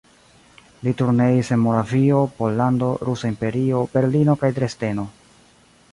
[0.87, 5.09] Li turneis en Moravio, Pollando, Rusa Imperio, Berlino kaj Dresdeno.